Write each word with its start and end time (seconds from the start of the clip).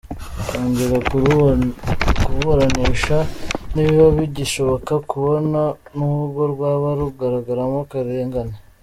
Kongera 0.47 0.97
kuruburanisha 1.09 3.17
ntibiba 3.71 4.07
bigishoboka 4.17 4.91
kabone 5.09 5.61
n’ubwo 5.95 6.41
rwaba 6.53 6.87
rugaragaramo 6.99 7.77
akarengane. 7.85 8.55